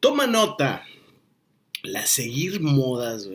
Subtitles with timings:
[0.00, 0.84] Toma nota.
[1.82, 3.28] La seguir modas,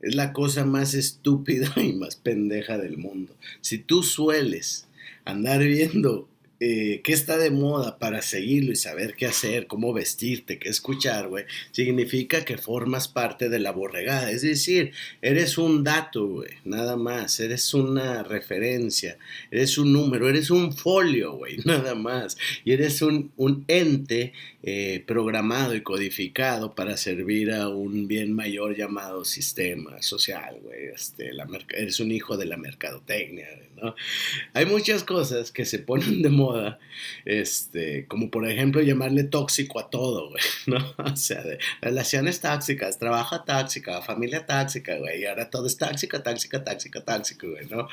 [0.00, 3.34] es la cosa más estúpida y más pendeja del mundo.
[3.60, 4.86] Si tú sueles
[5.24, 10.58] andar viendo eh, qué está de moda para seguirlo y saber qué hacer, cómo vestirte,
[10.58, 14.30] qué escuchar, güey, significa que formas parte de la borregada.
[14.30, 17.40] Es decir, eres un dato, güey, nada más.
[17.40, 19.18] Eres una referencia,
[19.50, 22.38] eres un número, eres un folio, güey, nada más.
[22.64, 23.32] Y eres un,
[23.68, 30.86] ente eh, programado y codificado para servir a un bien mayor llamado sistema social, güey.
[30.94, 31.32] Este,
[31.76, 33.94] eres un hijo de la mercadotecnia, ¿no?
[34.54, 36.45] Hay muchas cosas que se ponen de moda
[37.24, 40.94] este, como por ejemplo llamarle tóxico a todo, güey, ¿no?
[40.98, 46.22] O sea, de relaciones tóxicas, trabajo tóxica, familia tóxica, güey, y ahora todo es tóxico,
[46.22, 47.88] tóxico, tóxico, tóxico, güey, ¿no?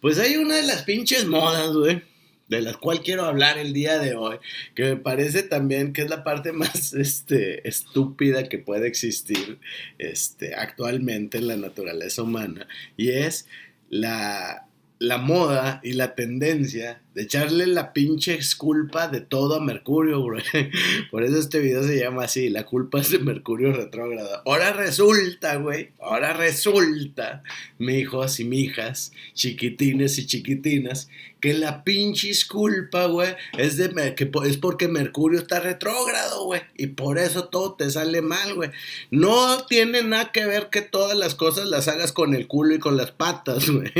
[0.00, 2.02] Pues hay una de las pinches modas, güey,
[2.50, 4.38] de las cual quiero hablar el día de hoy,
[4.74, 9.58] que me parece también que es la parte más este, estúpida que puede existir
[9.98, 12.66] este, actualmente en la naturaleza humana,
[12.96, 13.46] y es
[13.88, 14.66] la,
[14.98, 20.42] la moda y la tendencia de echarle la pinche culpa de todo a Mercurio, güey.
[21.10, 24.42] Por eso este video se llama así, la culpa es de Mercurio retrógrado.
[24.46, 27.42] Ahora resulta, güey, ahora resulta,
[27.78, 31.08] mi hijos y mi hijas, chiquitines y chiquitinas,
[31.40, 36.60] que la pinche culpa, güey, es, de, que es porque Mercurio está retrógrado, güey.
[36.76, 38.70] Y por eso todo te sale mal, güey.
[39.10, 42.78] No tiene nada que ver que todas las cosas las hagas con el culo y
[42.78, 43.90] con las patas, güey.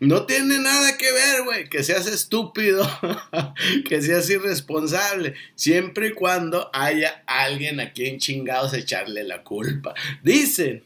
[0.00, 2.47] No tiene nada que ver, güey, que seas estúpido,
[3.88, 9.94] que seas irresponsable, siempre y cuando haya alguien a quien chingados echarle la culpa.
[10.22, 10.84] Dicen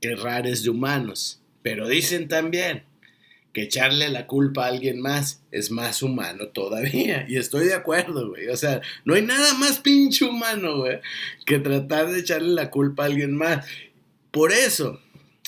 [0.00, 2.84] que rares de humanos, pero dicen también
[3.52, 7.26] que echarle la culpa a alguien más es más humano todavía.
[7.28, 8.48] Y estoy de acuerdo, güey.
[8.48, 11.00] O sea, no hay nada más pinche humano, güey,
[11.46, 13.66] que tratar de echarle la culpa a alguien más.
[14.30, 15.00] Por eso,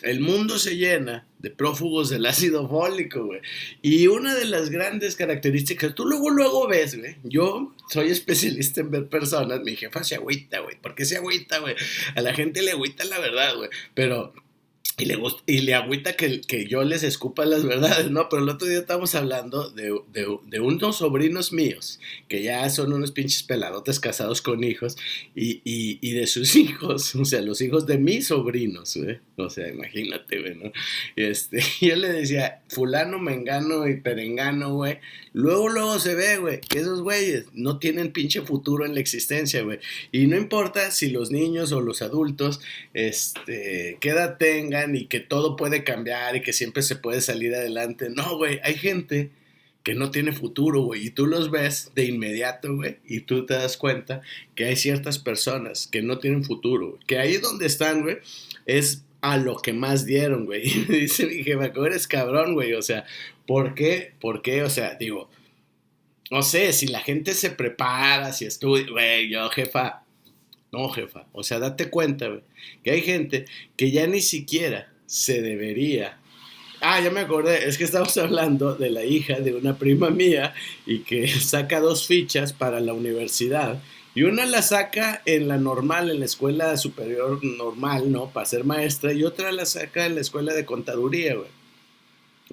[0.03, 3.41] el mundo se llena de prófugos del ácido fólico, güey.
[3.83, 7.17] Y una de las grandes características, tú luego, luego ves, güey.
[7.25, 9.61] Yo soy especialista en ver personas.
[9.63, 10.77] Mi jefa se agüita, güey.
[10.81, 11.75] ¿Por qué se agüita, güey?
[12.15, 13.69] A la gente le agüita la verdad, güey.
[13.93, 14.33] Pero
[15.03, 18.29] y le, y le agüita que, yo les escupa las verdades, ¿no?
[18.29, 21.99] Pero el otro día estábamos hablando de, unos sobrinos míos,
[22.29, 24.97] que ya son unos pinches peladotes casados con hijos,
[25.35, 29.21] y, y, y de sus hijos, o sea, los hijos de mis sobrinos, ¿eh?
[29.37, 30.73] O sea, imagínate, güey, ¿no?
[31.17, 34.99] Y este, yo le decía, fulano, mengano y perengano, güey,
[35.33, 39.63] luego, luego se ve, güey, que esos güeyes no tienen pinche futuro en la existencia,
[39.63, 39.81] güey.
[40.13, 42.61] Y no importa si los niños o los adultos,
[42.95, 47.55] este, qué edad tengan, y que todo puede cambiar y que siempre se puede salir
[47.55, 48.11] adelante.
[48.11, 49.31] No, güey, hay gente
[49.83, 53.55] que no tiene futuro, güey, y tú los ves de inmediato, güey, y tú te
[53.55, 54.23] das cuenta
[54.55, 58.19] que hay ciertas personas que no tienen futuro, que ahí donde están, güey,
[58.67, 60.63] es a lo que más dieron, güey.
[60.69, 63.05] Y me dice mi jefa, eres cabrón, güey, o sea,
[63.47, 64.13] ¿por qué?
[64.21, 64.63] ¿Por qué?
[64.63, 65.31] O sea, digo,
[66.31, 70.02] no sé, si la gente se prepara, si estudia, güey, yo, jefa,
[70.73, 71.27] no, jefa.
[71.33, 72.31] O sea, date cuenta,
[72.83, 73.45] que hay gente
[73.77, 76.19] que ya ni siquiera se debería.
[76.81, 80.55] Ah, ya me acordé, es que estamos hablando de la hija de una prima mía
[80.87, 83.83] y que saca dos fichas para la universidad.
[84.15, 88.31] Y una la saca en la normal, en la escuela superior normal, ¿no?
[88.31, 89.13] Para ser maestra.
[89.13, 91.49] Y otra la saca en la escuela de contaduría, güey.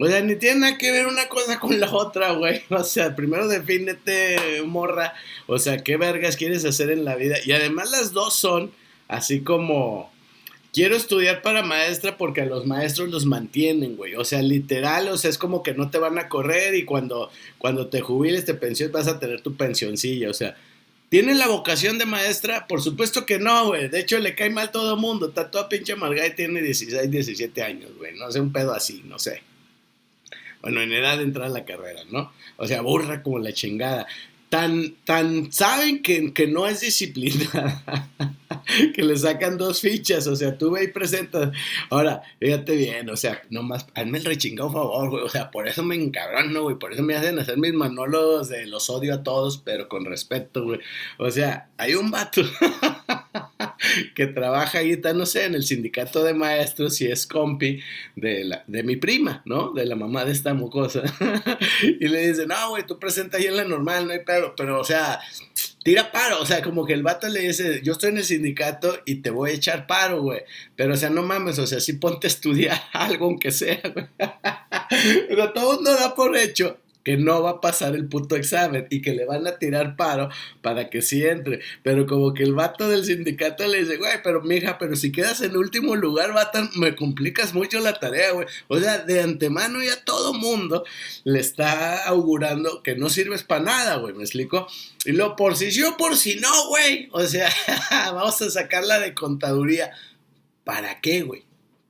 [0.01, 2.63] O sea, ni tiene nada que ver una cosa con la otra, güey.
[2.69, 5.13] O sea, primero defínete, morra.
[5.45, 7.35] O sea, ¿qué vergas quieres hacer en la vida?
[7.45, 8.71] Y además las dos son
[9.09, 10.09] así como...
[10.71, 14.15] Quiero estudiar para maestra porque a los maestros los mantienen, güey.
[14.15, 17.29] O sea, literal, o sea, es como que no te van a correr y cuando,
[17.57, 20.29] cuando te jubiles, te pensiones, vas a tener tu pensioncilla.
[20.29, 20.55] O sea,
[21.09, 22.67] ¿tiene la vocación de maestra?
[22.67, 23.89] Por supuesto que no, güey.
[23.89, 25.29] De hecho, le cae mal todo el mundo.
[25.29, 28.15] Está toda pinche amargada y tiene 16, 17 años, güey.
[28.15, 29.41] No sé, un pedo así, no sé
[30.61, 32.31] bueno, en edad de entrar a la carrera, ¿no?
[32.57, 34.07] O sea, burra como la chingada.
[34.49, 37.83] Tan, tan saben que, que no es disciplina,
[38.95, 41.55] que le sacan dos fichas, o sea, tú ve y presentas.
[41.91, 45.83] Ahora, fíjate bien, o sea, nomás, hazme el rechingado favor, güey, o sea, por eso
[45.83, 49.59] me encabrono, güey, por eso me hacen hacer mis monólogos de los odio a todos,
[49.59, 50.79] pero con respeto, güey.
[51.19, 52.41] O sea, hay un vato
[54.15, 57.81] que trabaja ahí, no sé, en el sindicato de maestros y es compi
[58.15, 59.73] de, la, de mi prima, ¿no?
[59.73, 61.03] De la mamá de esta mocosa.
[61.99, 64.79] y le dice, no, güey, tú presenta ahí en la normal, no hay pedo, pero,
[64.79, 65.19] o sea,
[65.83, 68.99] tira paro, o sea, como que el vato le dice, yo estoy en el sindicato
[69.05, 70.41] y te voy a echar paro, güey,
[70.75, 74.07] pero, o sea, no mames, o sea, sí ponte a estudiar algo, aunque sea, güey.
[75.27, 76.77] pero todo mundo da por hecho
[77.09, 80.29] que no va a pasar el puto examen y que le van a tirar paro
[80.61, 81.59] para que sí entre.
[81.81, 85.41] Pero como que el vato del sindicato le dice, güey, pero mija, pero si quedas
[85.41, 88.45] en último lugar, vato, me complicas mucho la tarea, güey.
[88.67, 90.85] O sea, de antemano ya todo mundo
[91.23, 94.67] le está augurando que no sirves para nada, güey, ¿me explico?
[95.03, 97.09] Y lo por si sí o por si no, güey.
[97.11, 97.49] O sea,
[98.13, 99.89] vamos a sacarla de contaduría.
[100.63, 101.48] ¿Para qué, güey?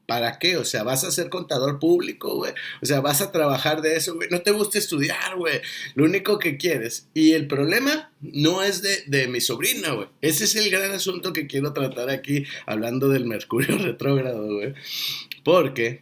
[0.09, 0.57] ¿Para qué?
[0.57, 2.51] O sea, vas a ser contador público, güey.
[2.81, 4.27] O sea, vas a trabajar de eso, güey.
[4.31, 5.61] No te gusta estudiar, güey.
[5.93, 7.07] Lo único que quieres.
[7.13, 10.07] Y el problema no es de, mi sobrina, güey.
[10.21, 14.73] Ese es el gran asunto que quiero tratar aquí hablando del Mercurio retrógrado, güey.
[15.43, 16.01] Porque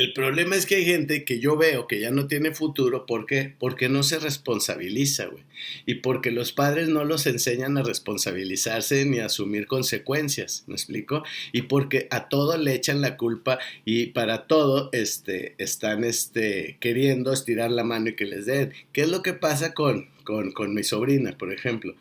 [0.00, 3.04] el problema es que hay gente que yo veo que ya no tiene futuro.
[3.04, 3.54] ¿Por qué?
[3.58, 5.44] Porque no se responsabiliza, güey.
[5.84, 11.22] Y porque los padres no los enseñan a responsabilizarse ni a asumir consecuencias, ¿me explico?
[11.52, 17.30] Y porque a todo le echan la culpa y para todo este, están este, queriendo
[17.30, 18.72] estirar la mano y que les den.
[18.94, 21.94] ¿Qué es lo que pasa con, con, con mi sobrina, por ejemplo?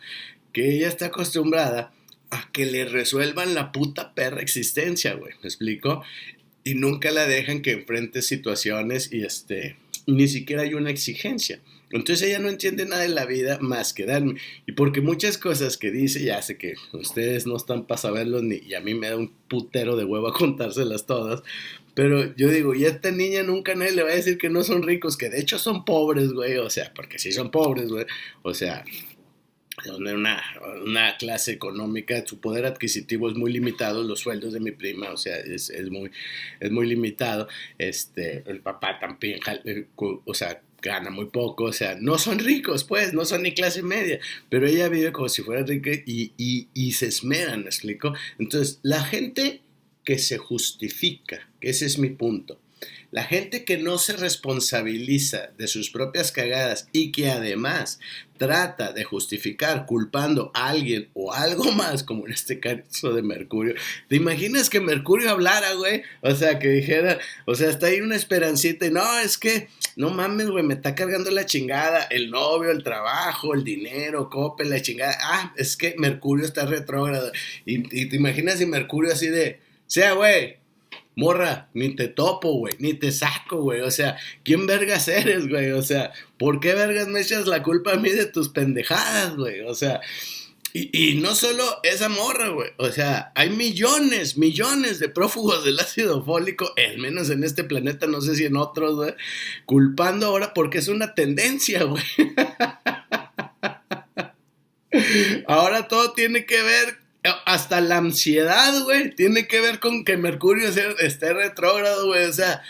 [0.53, 1.91] Que ella está acostumbrada
[2.31, 5.33] a que le resuelvan la puta perra existencia, güey.
[5.41, 6.01] ¿Me explico?
[6.63, 9.77] Y nunca la dejan que enfrente situaciones y este,
[10.07, 11.59] ni siquiera hay una exigencia.
[11.91, 14.35] Entonces ella no entiende nada de la vida más que darme.
[14.67, 18.57] Y porque muchas cosas que dice, ya sé que ustedes no están para saberlo ni,
[18.57, 21.41] y a mí me da un putero de huevo a contárselas todas.
[21.95, 24.63] Pero yo digo, y a esta niña nunca nadie le va a decir que no
[24.63, 26.57] son ricos, que de hecho son pobres, güey.
[26.57, 28.05] O sea, porque sí son pobres, güey.
[28.43, 28.85] O sea,
[29.87, 30.43] una,
[30.85, 35.17] una clase económica, su poder adquisitivo es muy limitado, los sueldos de mi prima, o
[35.17, 36.11] sea, es, es muy,
[36.59, 37.47] es muy limitado.
[37.77, 42.83] Este, el papá también, eh, o sea, gana muy poco, o sea, no son ricos,
[42.83, 46.67] pues, no son ni clase media, pero ella vive como si fuera rica y, y,
[46.73, 48.13] y se esmeran, ¿me explico?
[48.37, 49.61] Entonces, la gente
[50.03, 52.59] que se justifica, que ese es mi punto,
[53.11, 57.99] la gente que no se responsabiliza de sus propias cagadas y que además
[58.37, 63.75] trata de justificar culpando a alguien o algo más, como en este caso de Mercurio.
[64.07, 66.03] ¿Te imaginas que Mercurio hablara, güey?
[66.21, 70.09] O sea, que dijera, o sea, está ahí una esperancita y no, es que, no
[70.11, 74.81] mames, güey, me está cargando la chingada, el novio, el trabajo, el dinero, cope, la
[74.81, 75.17] chingada.
[75.21, 77.31] Ah, es que Mercurio está retrógrado.
[77.65, 80.59] Y, y te imaginas si Mercurio así de, sea, güey,
[81.15, 83.81] morra, ni te topo, güey, ni te saco, güey.
[83.81, 85.71] O sea, ¿quién vergas eres, güey?
[85.71, 89.61] O sea, ¿por qué vergas me echas la culpa a mí de tus pendejadas, güey?
[89.61, 90.01] O sea,
[90.71, 92.69] y, no solo esa morra, güey.
[92.77, 98.05] O sea, hay millones, millones de prófugos del ácido fólico, al menos en este planeta,
[98.05, 99.15] no sé si en otros, güey,
[99.65, 102.03] culpando ahora porque es una tendencia, güey.
[105.47, 106.99] ahora todo tiene que ver
[107.45, 112.25] hasta la ansiedad, güey, tiene que ver con que Mercurio esté retrógrado, güey.
[112.25, 112.61] O sea,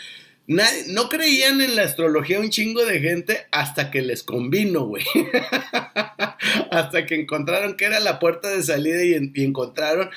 [0.46, 5.04] no creían en la astrología un chingo de gente hasta que les convino, güey.
[6.70, 9.14] hasta que encontraron que era la puerta de salida y
[9.44, 10.10] encontraron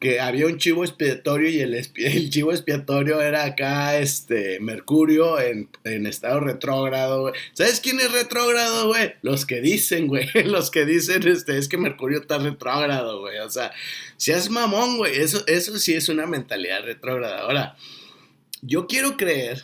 [0.00, 5.68] que había un chivo expiatorio y el, el chivo expiatorio era acá, este, Mercurio en,
[6.06, 9.12] estado retrógrado, ¿Sabes quién es retrógrado, güey?
[9.20, 13.38] Los que dicen, güey, los que dicen, este, es que Mercurio está retrógrado, güey.
[13.38, 13.72] O sea,
[14.16, 17.42] si es mamón, güey, eso, eso sí es una mentalidad retrógrada.
[17.42, 17.76] Ahora,
[18.62, 19.62] yo quiero creer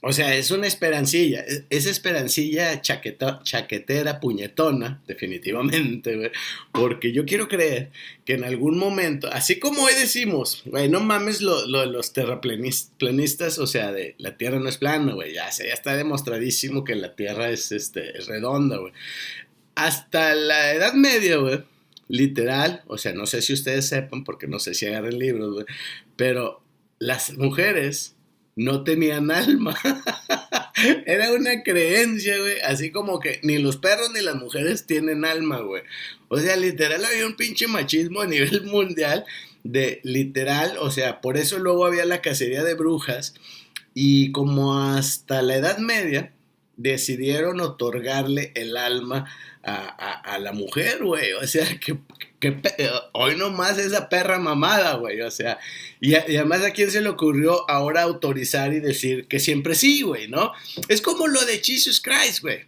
[0.00, 6.30] o sea, es una esperancilla, esa esperancilla chaquetera, puñetona, definitivamente, güey.
[6.70, 7.90] Porque yo quiero creer
[8.24, 13.66] que en algún momento, así como hoy decimos, güey, no mames lo, los terraplanistas, o
[13.66, 17.50] sea, de la Tierra no es plana, güey, ya, ya está demostradísimo que la Tierra
[17.50, 18.92] es, este, es redonda, güey.
[19.74, 21.64] Hasta la Edad Media, güey,
[22.06, 25.66] literal, o sea, no sé si ustedes sepan, porque no sé si agarren libros, güey,
[26.14, 26.62] pero
[27.00, 28.14] las mujeres
[28.58, 29.76] no tenían alma.
[31.06, 32.60] Era una creencia, güey.
[32.60, 35.82] Así como que ni los perros ni las mujeres tienen alma, güey.
[36.28, 39.24] O sea, literal había un pinche machismo a nivel mundial
[39.64, 43.34] de literal, o sea, por eso luego había la cacería de brujas
[43.92, 46.32] y como hasta la Edad Media
[46.76, 49.28] decidieron otorgarle el alma
[49.68, 51.32] a, la mujer, güey.
[51.32, 51.98] O sea, que,
[52.40, 52.56] que,
[53.12, 55.20] hoy nomás esa perra mamada, güey.
[55.20, 55.58] O sea,
[56.00, 60.28] y, además a quién se le ocurrió ahora autorizar y decir que siempre sí, güey,
[60.28, 60.52] ¿no?
[60.88, 62.60] Es como lo de Jesus Christ, güey.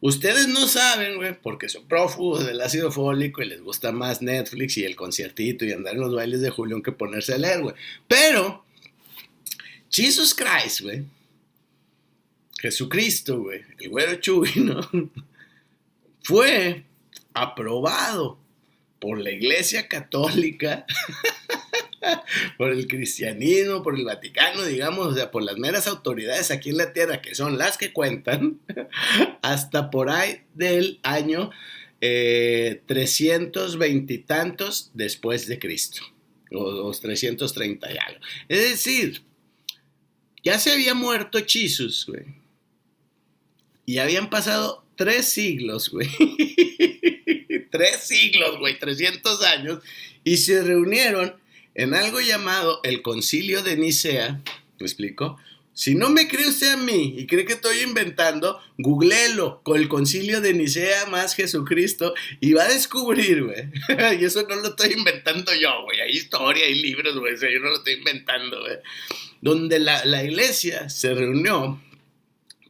[0.00, 4.76] Ustedes no saben, güey, porque son prófugos del ácido fólico y les gusta más Netflix
[4.76, 7.74] y el conciertito y andar en los bailes de Julián que ponerse a leer, güey.
[8.06, 8.64] Pero,
[9.90, 11.04] Jesus Christ, güey.
[12.60, 13.62] Jesucristo, güey.
[13.78, 14.80] El güero Chuy, ¿no?
[16.26, 16.82] Fue
[17.34, 18.36] aprobado
[18.98, 20.84] por la Iglesia Católica
[22.58, 26.78] por el cristianismo, por el Vaticano, digamos, o sea, por las meras autoridades aquí en
[26.78, 28.58] la tierra, que son las que cuentan,
[29.42, 31.52] hasta por ahí del año
[32.00, 36.02] eh, 320 y tantos después de Cristo,
[36.50, 38.20] o los 330 y algo.
[38.48, 39.22] Es decir,
[40.42, 42.45] ya se había muerto Chisus, güey.
[43.86, 46.08] Y habían pasado tres siglos, güey.
[47.70, 49.78] tres siglos, güey, 300 años.
[50.24, 51.36] Y se reunieron
[51.74, 54.42] en algo llamado el Concilio de Nicea.
[54.80, 55.38] ¿Me explico?
[55.72, 59.88] Si no me cree usted a mí y cree que estoy inventando, googleelo con el
[59.88, 63.68] concilio de Nicea más Jesucristo y va a descubrir, güey.
[64.18, 66.00] y eso no lo estoy inventando yo, güey.
[66.00, 67.34] Hay historia, hay libros, güey.
[67.38, 68.78] Yo no lo estoy inventando, güey.
[69.42, 71.78] Donde la, la iglesia se reunió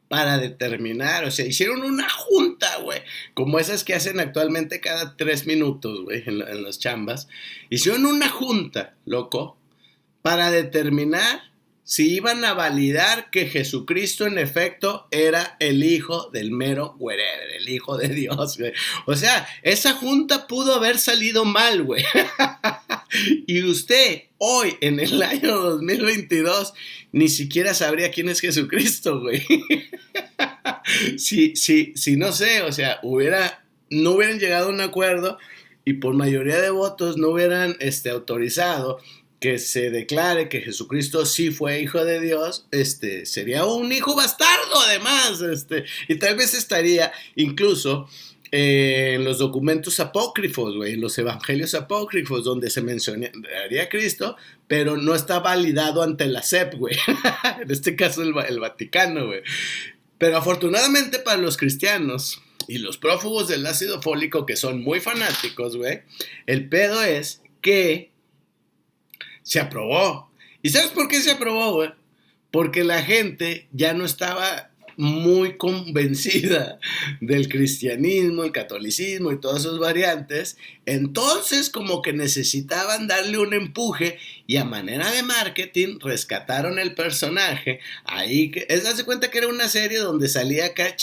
[0.09, 3.01] para determinar, o sea, hicieron una junta, güey,
[3.35, 7.29] como esas que hacen actualmente cada tres minutos, güey, en, en las chambas.
[7.71, 9.59] Hicieron una junta, loco,
[10.23, 11.43] para determinar
[11.87, 17.69] si iban a validar que Jesucristo en efecto era el hijo del mero wherever, el
[17.69, 18.73] hijo de Dios, güey.
[19.07, 22.05] O sea, esa junta pudo haber salido mal, güey.
[23.47, 26.73] y usted hoy, en el año 2022,
[27.13, 29.43] ni siquiera sabría quién es Jesucristo, güey.
[31.17, 35.39] si, si, si no sé, o sea, hubiera, no hubieran llegado a un acuerdo
[35.85, 38.99] y por mayoría de votos no hubieran este, autorizado
[39.41, 44.81] que se declare que Jesucristo sí fue hijo de Dios, este, sería un hijo bastardo
[44.87, 48.09] además, este, y tal vez estaría incluso
[48.59, 54.97] eh, en los documentos apócrifos, güey, los evangelios apócrifos, donde se mencionaría a Cristo, pero
[54.97, 56.97] no está validado ante la SEP, güey,
[57.61, 59.43] en este caso el, el Vaticano, güey.
[60.17, 65.77] Pero afortunadamente para los cristianos y los prófugos del ácido fólico, que son muy fanáticos,
[65.77, 66.05] güey,
[66.47, 68.11] el pedo es que
[69.43, 70.31] se aprobó.
[70.63, 71.91] ¿Y sabes por qué se aprobó, güey?
[72.51, 76.79] Porque la gente ya no estaba muy convencida
[77.21, 84.19] del cristianismo, el catolicismo y todas sus variantes, entonces como que necesitaban darle un empuje
[84.47, 87.81] y a manera de marketing rescataron el personaje.
[88.05, 90.97] Ahí que es hace cuenta que era una serie donde salía acá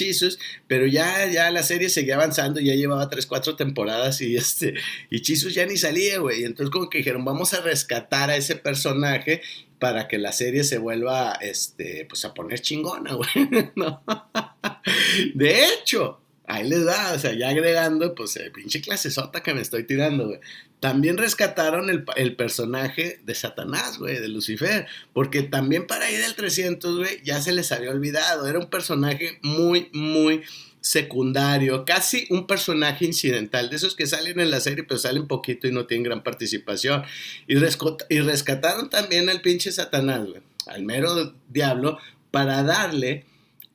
[0.68, 4.74] pero ya ya la serie seguía avanzando, ya llevaba 3 4 temporadas y este
[5.10, 6.44] y Chisus ya ni salía, güey.
[6.44, 9.42] Entonces como que dijeron, "Vamos a rescatar a ese personaje
[9.84, 13.30] para que la serie se vuelva, este, pues a poner chingona, güey.
[15.36, 19.54] De hecho, ahí les da, o sea, ya agregando, pues, el pinche clase sota que
[19.54, 20.40] me estoy tirando, güey.
[20.80, 26.36] También rescataron el, el personaje de Satanás, güey, de Lucifer, porque también para ir del
[26.36, 28.48] 300, güey, ya se les había olvidado.
[28.48, 30.44] Era un personaje muy, muy
[30.84, 35.66] secundario, casi un personaje incidental, de esos que salen en la serie pero salen poquito
[35.66, 37.04] y no tienen gran participación.
[37.48, 41.98] Y, rescataron también al pinche Satanás, güey, al mero diablo,
[42.32, 43.26] para darle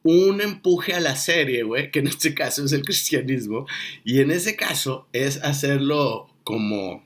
[0.03, 3.67] un empuje a la serie, güey, que en este caso es el cristianismo,
[4.05, 7.03] y en ese caso es hacerlo como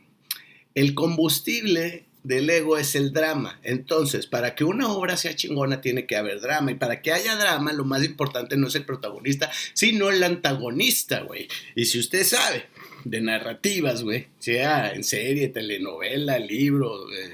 [0.75, 3.59] el combustible del ego es el drama.
[3.63, 6.71] Entonces, para que una obra sea chingona tiene que haber drama.
[6.71, 11.21] Y para que haya drama, lo más importante no es el protagonista, sino el antagonista,
[11.21, 11.49] güey.
[11.75, 12.67] Y si usted sabe
[13.05, 17.33] de narrativas, güey, sea en serie, telenovela, libro, eh,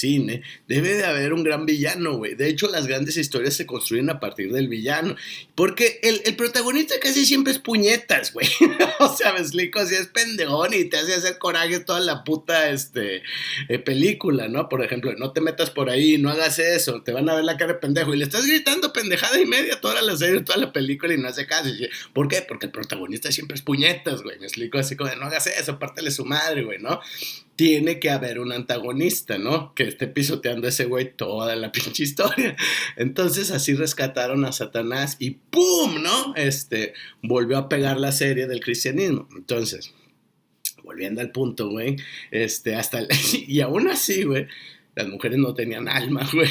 [0.00, 2.34] cine, debe de haber un gran villano, güey.
[2.34, 5.16] De hecho, las grandes historias se construyen a partir del villano.
[5.54, 8.48] Porque el, protagonista casi siempre es puñetas, güey.
[9.00, 12.70] o sea, me explico, si es pendejón y te hace hacer coraje toda la puta
[12.70, 13.22] este,
[13.68, 14.68] eh, película, ¿no?
[14.68, 17.56] Por ejemplo, no te metas por ahí, no hagas eso, te van a ver la
[17.56, 20.72] cara de pendejo y le estás gritando pendejada y media toda la serie, toda la
[20.72, 21.68] película y no hace caso.
[22.12, 22.42] ¿Por qué?
[22.46, 24.38] Porque el protagonista siempre es puñetas, güey.
[24.38, 27.00] Me explico así como de no hagas eso, pártele su madre, güey, ¿no?
[27.60, 29.74] Tiene que haber un antagonista, ¿no?
[29.74, 32.56] Que esté pisoteando a ese güey toda la pinche historia.
[32.96, 36.02] Entonces así rescataron a Satanás y ¡pum!
[36.02, 36.34] ¿no?
[36.36, 39.28] Este, volvió a pegar la serie del cristianismo.
[39.36, 39.92] Entonces,
[40.84, 41.96] volviendo al punto, güey,
[42.30, 43.02] este, hasta,
[43.46, 44.46] y aún así, güey,
[44.94, 46.48] las mujeres no tenían alma, güey.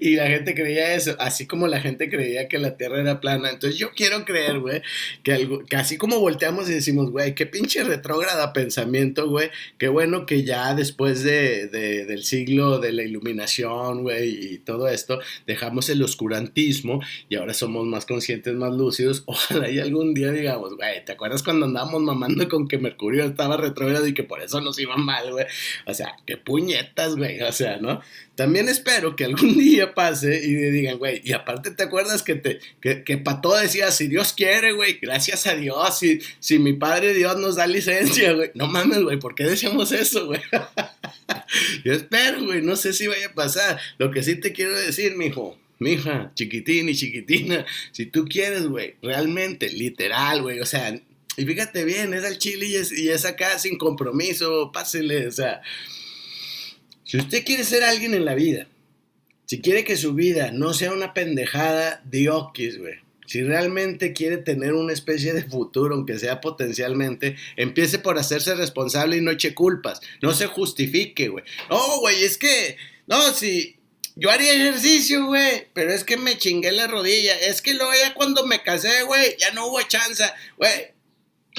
[0.00, 3.50] Y la gente creía eso, así como la gente creía que la Tierra era plana.
[3.50, 4.82] Entonces yo quiero creer, güey,
[5.22, 10.26] que, que así como volteamos y decimos, güey, qué pinche retrógrada pensamiento, güey, qué bueno
[10.26, 16.02] que ya después de, del siglo de la iluminación, güey, y todo esto, dejamos el
[16.02, 19.22] oscurantismo y ahora somos más conscientes, más lúcidos.
[19.26, 23.56] Ojalá y algún día digamos, güey, ¿te acuerdas cuando andábamos mamando con que Mercurio estaba
[23.56, 25.46] retrógrado y que por eso nos iba mal, güey?
[25.86, 28.00] O sea, qué puñetas, güey, o sea, ¿no?
[28.38, 32.60] También espero que algún día pase y digan, güey, y aparte te acuerdas que, te,
[32.80, 36.72] que, que para todo decías, si Dios quiere, güey, gracias a Dios, si, si mi
[36.72, 38.50] Padre Dios nos da licencia, güey.
[38.54, 40.40] No mames, güey, ¿por qué decíamos eso, güey?
[41.84, 43.78] Yo espero, güey, no sé si vaya a pasar.
[43.98, 48.96] Lo que sí te quiero decir, mijo, mija, chiquitín y chiquitina, si tú quieres, güey,
[49.02, 50.94] realmente, literal, güey, o sea,
[51.36, 55.32] y fíjate bien, es al chile y es, y es acá sin compromiso, pásele, o
[55.32, 55.62] sea,
[57.04, 58.66] si usted quiere ser alguien en la vida,
[59.48, 64.36] si quiere que su vida no sea una pendejada de okis, güey, si realmente quiere
[64.36, 69.54] tener una especie de futuro, aunque sea potencialmente, empiece por hacerse responsable y no eche
[69.54, 70.00] culpas.
[70.20, 71.44] No se justifique, güey.
[71.70, 72.76] No, güey, es que,
[73.06, 73.76] no, si
[74.16, 77.34] yo haría ejercicio, güey, pero es que me chingué la rodilla.
[77.38, 80.24] Es que luego ya cuando me casé, güey, ya no hubo chance,
[80.58, 80.97] güey.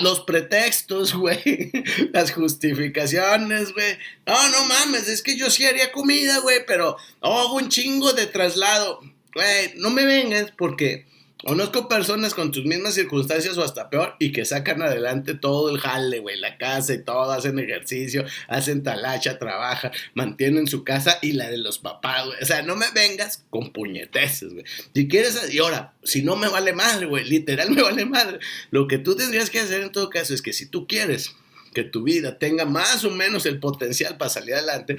[0.01, 1.71] Los pretextos, güey,
[2.11, 3.97] las justificaciones, güey.
[4.25, 8.27] No, no mames, es que yo sí haría comida, güey, pero hago un chingo de
[8.27, 8.99] traslado.
[9.33, 11.05] Güey, no me vengas porque
[11.45, 15.79] Conozco personas con tus mismas circunstancias o hasta peor y que sacan adelante todo el
[15.79, 21.31] jale, güey, la casa y todo, hacen ejercicio, hacen talacha, trabajan, mantienen su casa y
[21.31, 22.37] la de los papás, güey.
[22.41, 24.65] O sea, no me vengas con puñeteces, güey.
[24.93, 28.39] Si quieres, y ahora, si no me vale madre, güey, literal me vale madre.
[28.69, 31.35] Lo que tú tendrías que hacer en todo caso es que si tú quieres
[31.73, 34.97] que tu vida tenga más o menos el potencial para salir adelante,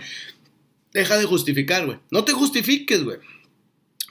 [0.95, 1.99] deja de justificar, güey.
[2.11, 3.19] No te justifiques, güey.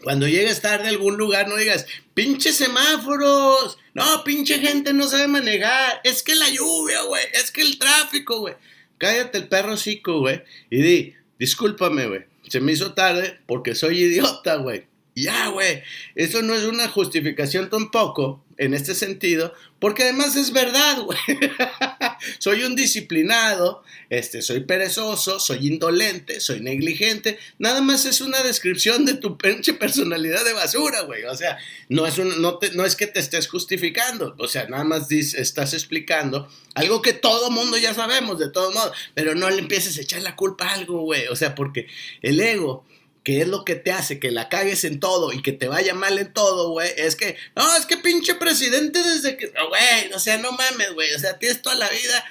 [0.03, 5.27] Cuando llegues tarde a algún lugar, no digas, pinche semáforos, no, pinche gente no sabe
[5.27, 8.55] manejar, es que la lluvia, güey, es que el tráfico, güey.
[8.97, 13.99] Cállate el perro chico, güey, y di, discúlpame, güey, se me hizo tarde porque soy
[13.99, 14.88] idiota, güey.
[15.21, 15.83] Ya, güey,
[16.15, 21.17] eso no es una justificación tampoco en este sentido, porque además es verdad, güey.
[22.39, 27.39] soy un disciplinado, este, soy perezoso, soy indolente, soy negligente.
[27.57, 31.23] Nada más es una descripción de tu personalidad de basura, güey.
[31.23, 31.57] O sea,
[31.87, 34.35] no es, un, no, no es que te estés justificando.
[34.37, 38.91] O sea, nada más estás explicando algo que todo mundo ya sabemos, de todo modo.
[39.13, 41.27] Pero no le empieces a echar la culpa a algo, güey.
[41.27, 41.87] O sea, porque
[42.21, 42.83] el ego
[43.29, 45.93] que es lo que te hace que la cagues en todo y que te vaya
[45.93, 50.17] mal en todo, güey, es que, no, es que pinche presidente desde que, güey, o
[50.17, 52.25] sea, no mames, güey, o sea, tienes toda la vida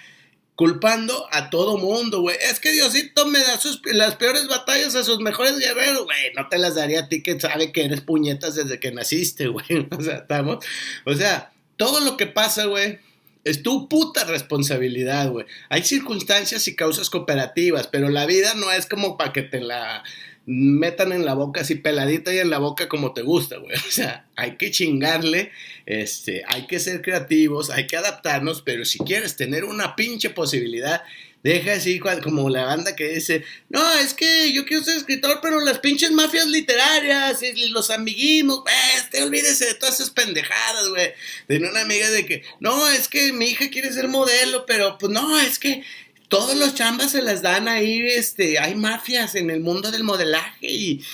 [0.56, 2.36] culpando a todo mundo, güey.
[2.50, 6.34] Es que Diosito me da sus, las peores batallas a sus mejores guerreros, güey.
[6.34, 9.86] No te las daría a ti que sabe que eres puñetas desde que naciste, güey.
[9.96, 10.64] O sea, estamos,
[11.06, 12.98] o sea, todo lo que pasa, güey,
[13.44, 15.46] es tu puta responsabilidad, güey.
[15.68, 20.02] Hay circunstancias y causas cooperativas, pero la vida no es como para que te la
[20.50, 23.76] metan en la boca así peladita y en la boca como te gusta, güey.
[23.88, 25.52] O sea, hay que chingarle,
[25.84, 31.02] este, hay que ser creativos, hay que adaptarnos, pero si quieres tener una pinche posibilidad,
[31.42, 35.60] deja así como la banda que dice, no, es que yo quiero ser escritor, pero
[35.60, 38.64] las pinches mafias literarias y los amiguismos,
[39.10, 41.12] te olvídese de todas esas pendejadas, güey.
[41.46, 45.12] De una amiga de que, no, es que mi hija quiere ser modelo, pero pues
[45.12, 45.84] no, es que
[46.28, 50.66] todos los chambas se las dan ahí, este, hay mafias en el mundo del modelaje
[50.70, 51.04] y,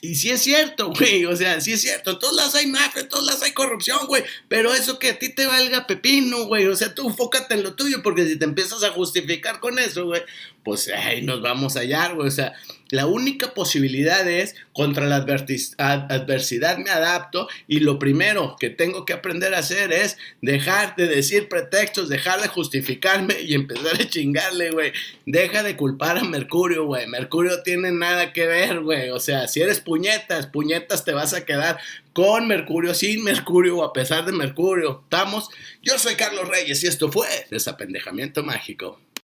[0.00, 3.08] y, sí es cierto, güey, o sea, sí es cierto, en todos hay mafia, en
[3.08, 6.94] todos hay corrupción, güey, pero eso que a ti te valga pepino, güey, o sea,
[6.94, 10.22] tú enfócate en lo tuyo, porque si te empiezas a justificar con eso, güey,
[10.66, 12.54] pues ahí nos vamos a hallar, güey, o sea,
[12.90, 19.12] la única posibilidad es contra la adversidad me adapto y lo primero que tengo que
[19.12, 24.72] aprender a hacer es dejar de decir pretextos, dejar de justificarme y empezar a chingarle,
[24.72, 24.92] güey.
[25.24, 27.06] Deja de culpar a Mercurio, güey.
[27.06, 29.10] Mercurio tiene nada que ver, güey.
[29.10, 31.78] O sea, si eres puñetas, puñetas te vas a quedar
[32.12, 35.02] con Mercurio, sin Mercurio o a pesar de Mercurio.
[35.04, 35.48] ¿Estamos?
[35.80, 39.05] Yo soy Carlos Reyes y esto fue Desapendejamiento Mágico.